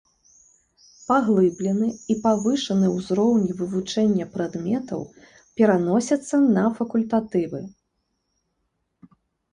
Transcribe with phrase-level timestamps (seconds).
[1.09, 5.03] Паглыблены і павышаны ўзроўні вывучэння прадметаў
[5.61, 7.59] пераносяцца на факультатывы.